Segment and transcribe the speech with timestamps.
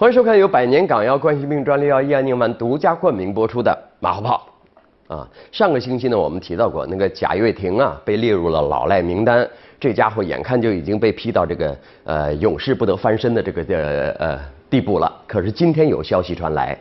[0.00, 4.46] 欢迎收看由百年港药冠心病专利药益安宁丸独家冠名播出的马后炮。
[5.08, 9.46] 啊，上个星期呢，我们提到过那个贾跃亭啊，被列入了老赖名单。
[9.78, 14.40] 这家伙眼看就已经被批到这个呃永世不得翻身的这个呃呃
[14.70, 15.14] 地步了。
[15.26, 16.74] 可是今天有消息传来，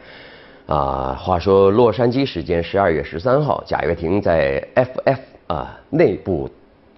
[0.65, 5.17] 啊，话说洛杉矶时间十二月十三号，贾跃亭在 FF
[5.47, 6.49] 啊内部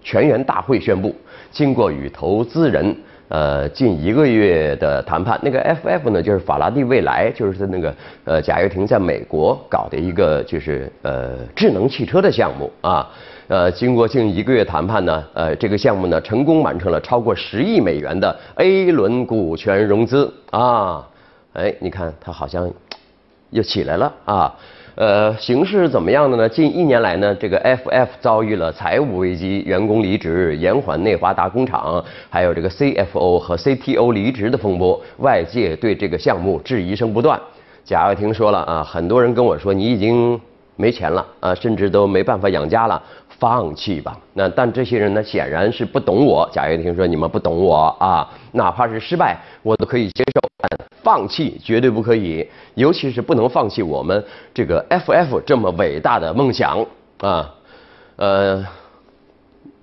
[0.04, 1.16] 全员大会宣布，
[1.50, 2.96] 经过与投资人。
[3.32, 7.96] 呃，近一个月的谈判，那个 FF 呢，就是法拉第未来，就是那个
[8.26, 13.10] 呃贾跃亭在美国搞的一个就是呃智能汽车的项目啊，
[13.48, 21.08] 呃，经过近一个月谈判呢，呃，这个项目呢成功完成了超过十亿美元的 A 轮股权融资啊，
[21.54, 22.70] 哎，你看它好像
[23.52, 24.54] 又起来了啊。
[24.96, 26.50] 呃，形势怎么样的呢？
[26.50, 37.40] 近一年来呢，这个 FF 遭遇了财务危机、员工离职、延缓内华达工厂，还有这个 CFO 和 CTO 离职的风波，外界对这个项目质疑声不断。
[37.84, 40.40] 贾跃亭说了啊，很多人跟我说你已经
[40.76, 43.02] 没钱了啊，甚至都没办法养家了。
[43.40, 46.48] 放弃吧，那但这些人呢，显然是不懂我。
[46.54, 50.42] 贾跃亭说：“你们不懂我啊，哪怕是失败，我都可以接受，
[51.04, 56.86] 放弃绝对不可以，尤其是不能放弃我们这个 FF 这么伟大的梦想
[57.20, 57.54] 啊，
[58.16, 58.66] 呃。”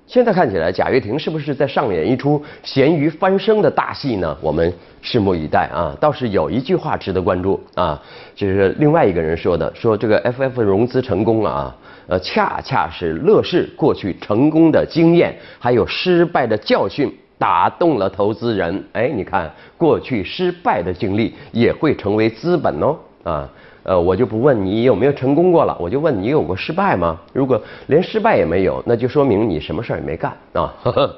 [0.09, 4.35] 现在看起来，贾跃亭是不是在上演一出咸鱼翻身的大戏呢？
[4.41, 5.95] 我们拭目以待啊！
[6.01, 8.03] 倒是有一句话值得关注啊，
[8.35, 18.85] 就是另外一个人说的，说这个 FF 融资成功了啊，呃，恰恰是乐视过去成功的经验，还有失败的教训打动了投资人。
[18.93, 23.49] 哎，你看，过去失败的经历也会成为资本哦啊。
[23.85, 27.19] 呃，我就不问你有没有成功过了，我就问你有过失败吗？
[27.33, 30.75] 如果连失败也没有，那就说明你什么事儿也没干啊。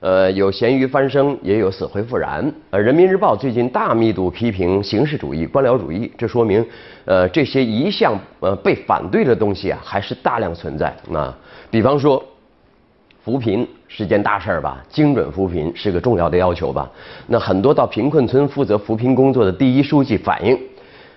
[0.00, 2.52] 呃，有咸鱼翻身，也有死灰复燃。
[2.70, 6.64] 呃，人民日报最近大密度批评形式主义、官僚主义，这说明，
[7.04, 11.36] 呃，这些一向呃被反对的东西啊，还是大量存在啊。
[11.68, 12.24] 比方说，
[13.28, 14.82] 扶贫是件大事儿吧？
[14.88, 16.90] 精准扶贫是个重要的要求吧？
[17.26, 20.58] 那很多到贫困村负责扶贫工作的第一书记反映。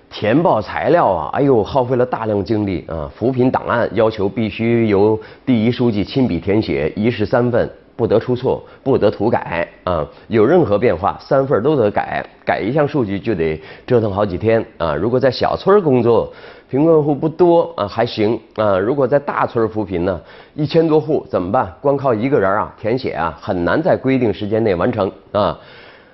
[0.09, 3.09] 填报材料啊，哎呦，耗费了大量精力啊！
[3.15, 10.03] 扶贫档案要求必须由第一书记亲笔填写，一式三份，不得出错，不得涂改啊！
[10.27, 14.95] 有任何变化，三份都得改，改一项数据就得折腾好几天啊！
[14.95, 16.33] 如果在小村工作，
[16.67, 18.75] 贫困户不多啊，还行啊！
[18.79, 20.19] 如果在大村扶贫呢，
[20.55, 21.71] 一千多户怎么办？
[21.79, 25.59] 光靠一个人啊，填写啊，很难在规定时间内完成啊！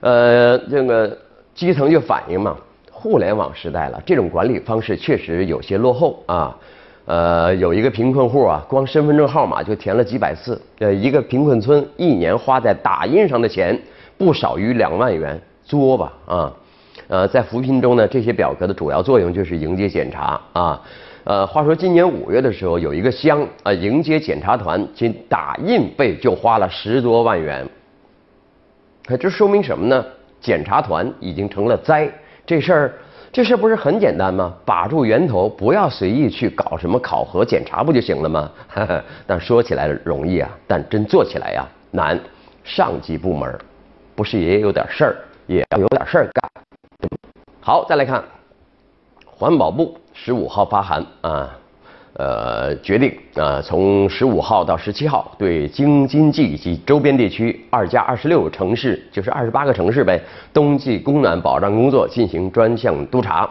[0.01, 1.17] 呃，这个
[1.55, 2.57] 基层就反映嘛。
[2.91, 6.53] 互联网时代了，这种管理方式确实有些落后啊。
[7.07, 10.61] 呃，有一个贫困户啊，光身份证号码就填了几百次。
[10.79, 13.79] 呃，一个贫困村一年花在打印上的钱
[14.17, 16.53] 不少于两万元，作吧啊。
[17.07, 20.81] 呃，在扶贫中呢，这些表格的主要作用就是迎接检查啊。
[21.23, 27.65] 呃，话说今年五月的时候，有一个乡啊迎接检查团，仅打印费就花了十多万元。
[29.17, 30.05] 这说明什么呢？
[30.41, 32.11] 检查团已经成了灾。
[32.45, 32.93] 这事儿，
[33.31, 34.53] 这事不是很简单吗？
[34.65, 38.49] 把住源头，不要随意去搞什么考核检查，不就行了吗？
[39.27, 42.19] 但说起来容易啊，但真做起来呀难。
[42.63, 43.57] 上级部门
[44.13, 45.15] 不是也有点事儿，
[45.45, 46.51] 也要有点事儿干。
[47.61, 48.21] 好，再来看，
[49.25, 51.49] 环保部十五号发函啊。
[52.19, 60.19] 呃，决定啊，从十五号到十七号，对京津冀以及周边地区二加二十六城市，就是二十八个城市呗，
[60.53, 63.49] 冬季供暖保障工作进行专项督查。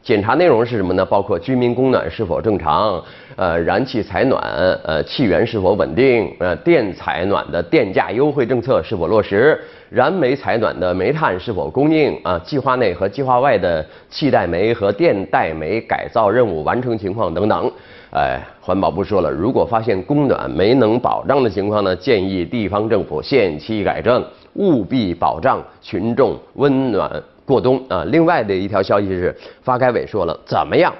[0.00, 1.04] 检查内容是什么呢？
[1.04, 3.02] 包括居民供暖是否正常，
[3.36, 4.40] 呃，燃气采暖，
[4.84, 17.70] 呃，气源是否稳定，呃，电采暖的电价优惠政策是否落实，燃煤采暖的煤炭是否供应，啊，计划内和计划外的气代煤和电代煤改造任务完成情况等等。
[18.10, 24.24] 哎，环保部说了，如果发现供暖没能保障的情况呢，建议地方政府限期改正，
[24.54, 28.04] 务必保障群众温暖过冬啊。
[28.06, 30.90] 另外的一条消息是，发改委说了，怎么样，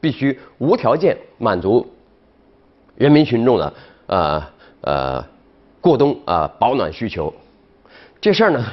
[0.00, 1.86] 必须无条件满足
[2.96, 3.72] 人民群众的
[4.06, 4.42] 呃
[4.80, 5.24] 呃
[5.82, 7.32] 过冬啊保暖需求。
[8.22, 8.64] 这事儿呢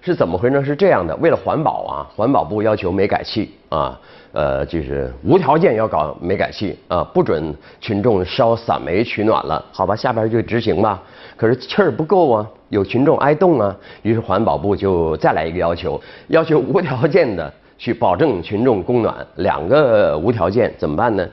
[0.00, 0.64] 是怎么回事？
[0.64, 3.98] 是这样的，为了环保啊，环保部要求煤改气啊。
[4.32, 11.02] 呃，就是无条件要搞煤改气啊，不准群众烧散煤取暖了，好吧，下边就执行吧。
[11.36, 21.28] 可是气儿不够啊，有群众挨冻啊，于是环保部就再来一个要求，要求无条件的去保证群众供暖，两个无条件怎么办呢？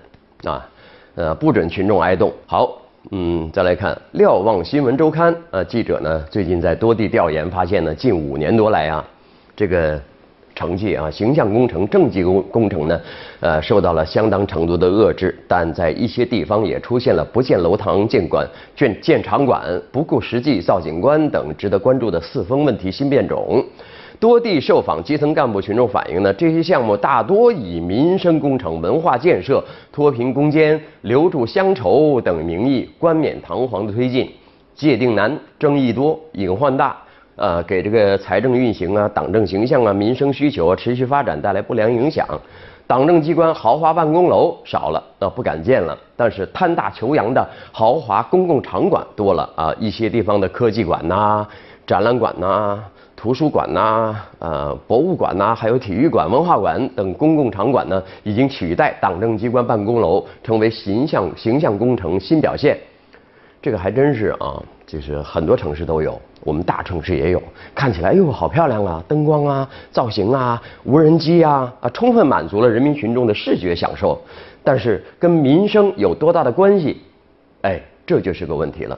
[0.45, 0.67] 啊，
[1.13, 2.33] 呃，不准群众挨冻。
[2.47, 2.75] 好，
[3.11, 9.05] 嗯，再来看瞭望新闻周刊，呃，记者呢最近在多地调研发现呢，近五年多来啊，
[9.55, 9.99] 这个。
[10.57, 12.99] 成绩啊，形象工程、政绩工工程呢，
[13.41, 15.37] 呃，受到了相当程度的遏制。
[15.47, 18.43] 但在一些地方也出现了不建楼堂、建馆、
[18.75, 23.63] 建建场馆、不顾实际造景观等值得关注的四风问题新变种。
[24.19, 34.31] 多地受访基层干部群众反映呢，这些项目大多以民生工程、文化建设、脱贫攻坚、留住乡愁等名义冠冕堂皇的推进，
[34.73, 36.97] 界定难、争议多、隐患大。
[37.35, 42.27] 呃，给这个财政运行啊、党政形象啊、民生需求啊、持续发展带来不良影响。
[42.87, 45.95] 党政机关豪华办公楼少了，那不敢建了。
[46.15, 51.45] 但是贪大求洋的豪华公共场馆多了啊，一些地方的科技馆呐、
[51.85, 52.83] 展览馆呐、
[53.17, 62.77] 图书馆呐、呃博物馆呐，还有体育馆、文化馆等公共场馆呢，已经取代党政机关办公楼，成为形象形象工程新表现。
[63.59, 67.41] 这个还真是啊，就是很多城市都有，我们大城市也有。
[67.73, 74.21] 看起来，哎呦，好漂亮啊，灯光啊，造型啊，无人机啊，啊，充分满足了人民群众的视觉享受。
[74.63, 77.01] 但是跟民生有多大的关系？
[77.63, 78.97] 哎，这就是个问题了。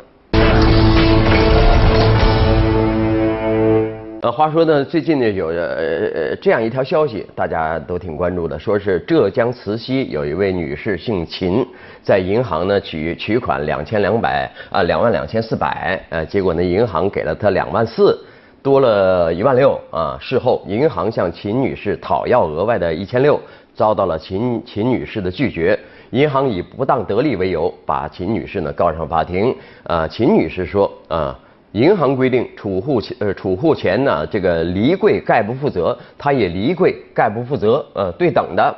[4.21, 5.75] 呃，话说呢，最近呢有呃
[6.13, 11.65] 呃这样一条消息，大家都挺关注的，说是浙江慈溪有一位女士姓秦，
[12.03, 18.21] 在银行呢取取款两千两百啊两万两千四百，呃，结果呢银行给了她两万四，
[18.61, 20.17] 多了一万六啊。
[20.19, 23.39] 事后银行向秦女士讨要额外的一千六，
[23.73, 25.79] 遭到了秦秦女士的拒绝，
[26.09, 29.55] 银行以不当得利为由把秦女士呢告上法庭。
[29.83, 31.39] 啊，秦女士说啊。
[31.73, 38.75] 银行规定，储户呃储户钱呢，这个离柜概不负责，他也离柜概不负责，呃，对等的。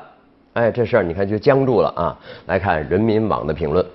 [0.53, 2.17] 哎，这事儿你看就僵住了啊。
[2.47, 3.85] 来看人民网的评论，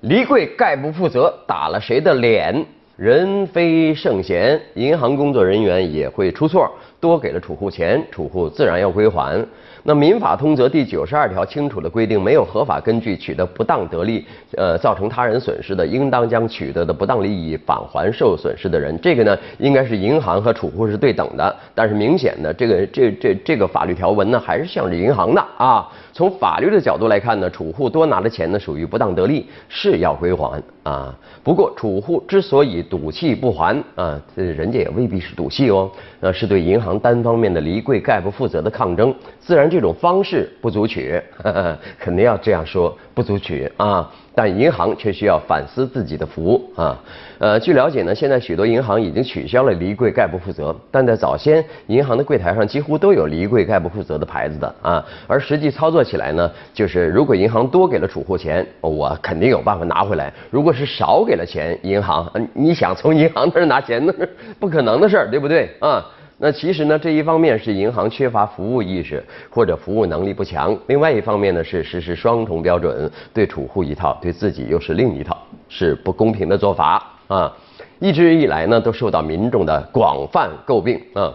[0.00, 2.64] 离柜概不负责，打了谁的脸？
[2.96, 6.70] 人非圣贤，银行工作人员也会出错，
[7.02, 9.44] 多给了储户钱，储户自然要归还。
[9.82, 14.24] 那《民法通则》第九十二条清楚的规定，没有合法根据取得不当得利，
[14.56, 18.96] 呃，造成他人损失的，应当将取得的不当利益返还受损失的人。
[19.00, 21.56] 这个呢，应该是银行和储户是对等的。
[21.74, 25.90] 但是明显的，这个这这这个法律条文呢，还是向着银行的啊。
[26.12, 31.12] 从法律的角度来看呢，储户多拿的钱呢，属于不当得利，是要归还啊。
[31.42, 35.90] 不过，储户之所以赌气不还啊，这人家也未必是赌气哦，
[36.20, 39.14] 那，是对银行单方面的离柜概不负责的抗争。
[39.40, 41.20] 自然，这种方式不足取，
[41.98, 44.10] 肯定要这样说，不足取啊。
[44.34, 46.98] 但银行却需要反思自己的服务啊。
[47.38, 55.04] 呃，据了解呢，现在许多银行已经取消了离柜概不负责，但在早先，银行的柜台上几乎都有离柜概不负责的牌子的啊。
[55.26, 64.26] 而实际操作起来呢，就是如果银行多给了储户钱，我肯定有办法拿回来；如果是少给了钱，银行你想从银行那儿拿钱，那 是
[64.58, 66.02] 不可能的事儿，对不对啊？
[66.44, 77.56] 那其实呢，这一方面是银行缺乏服务意识或者服务能力不强，另外一方面呢是实施双重标准，对储户一套，对自己又是另一套，是不公平的做法啊！
[78.00, 81.32] 一直以来呢，都受到民众的广泛诟病啊。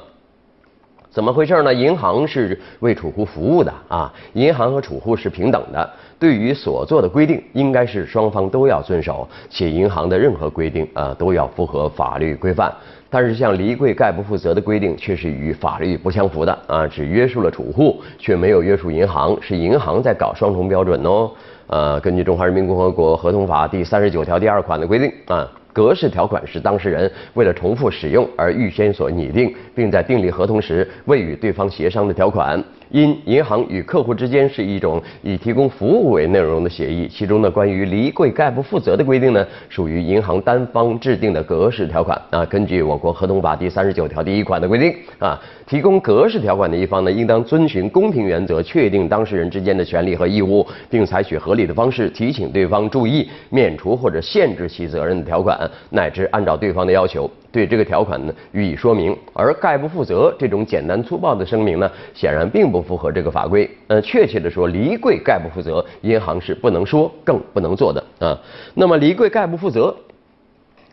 [1.17, 1.73] 怎么回事呢？
[1.73, 12.71] 银行是为储户服务的啊，银行和储户是平等的，对于所做的规定，应该是双方都要遵守，且银行的任何规定啊都要符合法律规范。
[13.09, 21.31] 但是像离柜概不负责的规定，却是与法律不相符的啊，只约束了储户，却没有约束银行，是银行在搞双重标准哦。
[21.65, 25.49] 呃，根据《中华人民共和国合同法》第三十九条第二款的规定啊。
[25.77, 32.59] 格式条款是当事人为了重复使用而预先所拟定，并在订立合同时未与对方协商的条款。
[32.89, 42.45] 因银行与客户之间是一种以提供服务为内容的协议，其中呢关于离柜概不负责的规定呢，属于银行单方制定的格式条款啊。
[42.45, 55.57] 根据我国合同法第三十九条第一款的规定啊，提供格式条款的一方呢，应当遵循公平原则，确定当事人之间的权利和义务，并采取合理的方式提醒对方注意免除或者限制其责任的条款。
[55.89, 63.69] 乃至按照对方的要求对这个条款呢予以说明，而概不负责这种简单粗暴的声明呢，显然并不不符合这个法规。
[63.87, 68.39] 呃，确切的说，离柜概不负责，银行是不能说，更不能做的啊。
[68.73, 69.95] 那么离柜概不负责，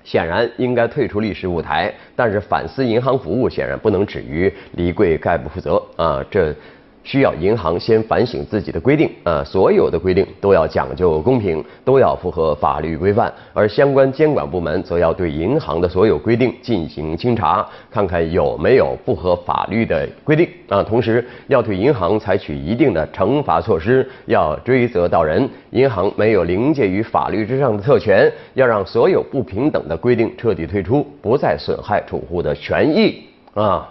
[0.02, 1.92] 显然应该退出历史舞台。
[2.16, 6.54] 但是反思银行服务显然不能止于离柜概不负责啊，这。
[7.04, 25.48] 需要银行先反省自己的规定啊，所有的规定都要讲究公平，都要符合法律规范，而相关监管部门则要对银行的所有规定进行清查，看看有没有不合法律的规定啊，同时要对银行采取一定的惩罚措施，要追责到人。
[25.70, 33.90] 银行没有凌驾于法律之上的特权，要让所有不平等的规定彻底退出，不再损害储户的权益啊。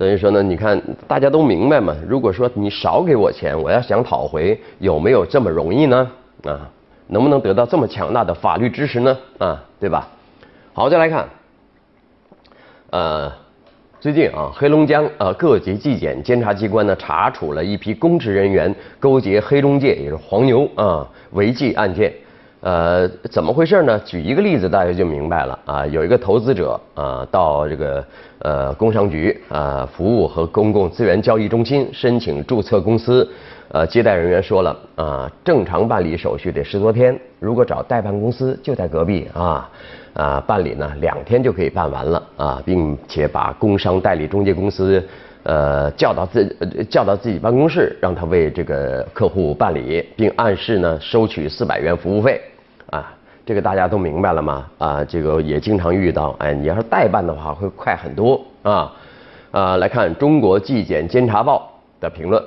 [0.00, 1.94] 等于说呢，你看大家都明白嘛。
[2.08, 6.10] 如果说你少给我钱，我要想讨回，有没有这么容易呢？
[6.44, 6.66] 啊，
[7.08, 9.18] 能不能得到这么强大的法律支持呢？
[9.36, 10.08] 啊，对吧？
[10.72, 11.28] 好，再来看，
[12.88, 13.30] 呃。
[14.00, 22.10] 最近啊，黑龙江呃各级纪检监察机关呢查处了一批公职人员勾结黑中介，也是黄牛啊违纪案件。
[22.60, 23.98] 呃，怎么回事呢？
[24.04, 25.86] 举一个例子，大家就明白了啊。
[25.86, 28.04] 有一个投资者啊到这个
[28.40, 33.26] 呃工商局啊服务和公共资源交易中心申请注册公司，
[33.68, 39.68] 呃接待人员说了啊，正常办理手续得十多天，如果找代办公司就在隔壁啊。
[40.12, 45.02] 啊，办理呢两天就可以办完了啊，并且把工商代理中介公司
[45.44, 46.44] 呃叫到自
[46.90, 52.40] 叫到自己办公室，让他为这个客户办理，并暗示呢收取四百元服务费，
[53.46, 54.66] 这个大家都明白了吗？
[54.78, 58.92] 啊，这个也经常遇到，哎，你要是代办的话会快很多啊
[59.50, 61.68] 啊，来看中国纪检监察报
[62.00, 62.40] 的评论，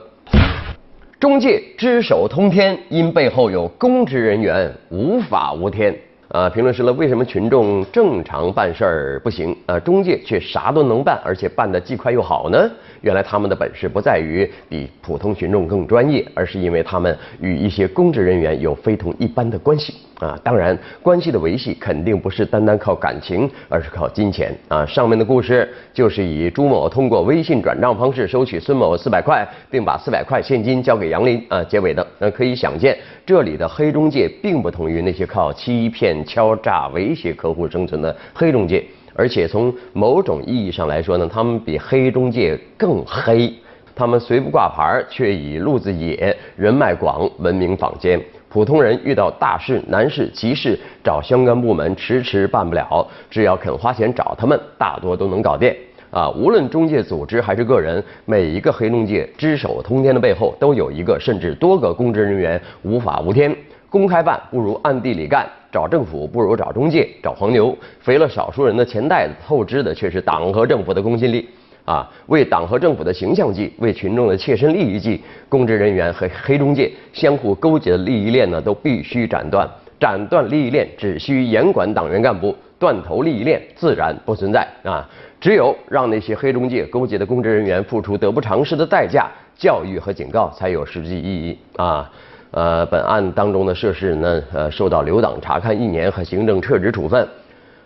[1.19, 5.93] 中介只手通天，因背后有公职人员，无法无天。
[6.33, 12.67] 啊，评论说了，为什么群众正常办事儿不行，啊，中介却啥都能办，而且办得既快又好呢？
[13.01, 20.39] 原来他们的本事不在于比普通群众更专业，而是因为他们与一些公职人员有非同一般的关系啊！
[20.43, 24.83] 当然，关系的维系肯定不是单单靠感情，而是靠金钱啊！
[24.87, 32.07] 上面的故事就是以朱某通过微信转账方式收取孙某四百块，并把四百块现金交给杨林啊结尾的。
[32.17, 38.83] 那可以想见，这里的黑中介并不同于那些靠欺骗、敲诈、威胁客户生存的黑中介。
[39.15, 43.53] 而且从某种意义上来说呢，他们比黑中介更黑。
[43.95, 48.19] 他们虽不挂牌，却以路子野、人脉广闻名坊间。
[48.49, 55.71] 普通人遇到大事、难事、急事，找相关部门迟迟办不了，只要肯花钱找他们，大多都能搞定。
[56.09, 63.55] 啊，无论中介组织还是个人，每一个黑中介只手通天的背后，都有一个甚至多个公职人员，无法无天。
[63.89, 65.47] 公开办不如暗地里干。
[65.73, 71.49] 找政府不如找中介，找黄牛，肥了少数人的钱袋子，透支的却是党和政府的公信力
[71.83, 72.07] 啊！
[72.27, 79.67] 为党和政府的形象计，为群众的切身利益计，公职人员和黑中介相互勾结的利益链呢，都必须斩断。
[79.99, 85.09] 斩断利益链，只需严管党员干部，断头利益链自然不存在啊！
[85.41, 89.27] 只有让那些黑中介勾结的公职人员付出得不偿失的代价，
[89.57, 92.09] 教育和警告才有实际意义啊！
[92.53, 97.27] 呃，本案当中的涉事人呢，呃，受到留党察看一年和行政撤职处分，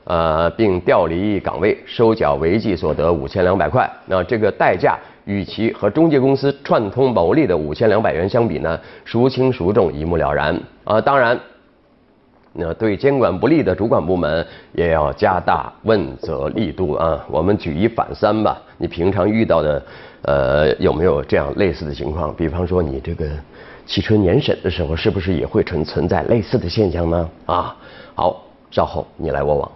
[0.04, 3.90] 呃，并调离岗位，收缴违纪所得五千两百块。
[4.06, 10.54] 那这个代价与其和中介公司串通牟利的五千两百元相比呢，孰轻孰重，一目了然。
[10.84, 11.40] 啊，当然，
[12.58, 17.24] 那对监管不力的主管部门也要加大问责力度啊。
[17.30, 19.82] 我们举一反三吧，你平常遇到的，
[20.24, 22.34] 呃，有没有这样类似的情况？
[22.36, 23.26] 比方说你这个。
[23.90, 27.30] 汽车年审的时候，是不是也会存存在类似的现象呢？
[27.46, 27.74] 啊，
[28.16, 29.72] 好，稍后你来我往，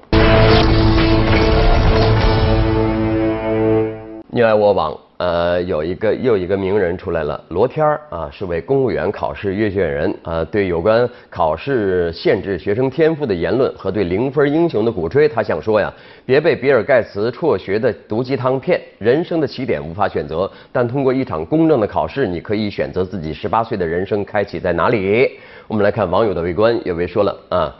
[4.29, 5.10] 你来我往。
[5.21, 10.43] 呃，有一个又一个名人出来了，罗天儿啊，是位公务员考试阅卷人啊。
[10.45, 15.93] 对有关考试限制学生天赋的言论和对零分英雄的鼓吹，他想说呀，
[16.25, 18.81] 别被比尔盖茨辍学的毒鸡汤骗。
[18.97, 25.29] 人生的起点无法选择，但通过一场公正的考试，你可以选择自己十八岁的人生开启在哪里。
[25.67, 27.77] 我们来看网友的围观，有位说了啊。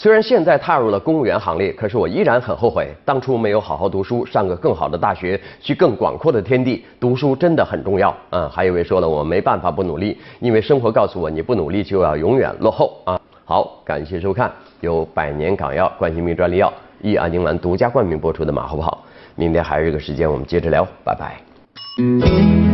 [0.00, 6.82] 虽然现在踏入了公务员行列，可是我依然很后悔当初没有好好读书，上个更好的大学，去更广阔的天地。
[6.98, 8.48] 读书真的很重要啊！
[8.50, 13.20] 还有一位说了，我没办法不努力，因为生活告诉我，你不努力就要永远落后啊！
[13.44, 19.04] 好，感谢收看由百年港药冠心病专利药益安宁丸独家冠名播出的马后炮。
[19.34, 22.69] 明天还有一个时间，我们接着聊，拜拜。